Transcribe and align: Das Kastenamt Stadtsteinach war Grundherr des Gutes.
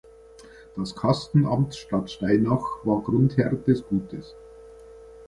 Das 0.75 0.95
Kastenamt 0.95 1.75
Stadtsteinach 1.75 2.63
war 2.85 3.03
Grundherr 3.03 3.51
des 3.53 3.83
Gutes. 3.87 4.33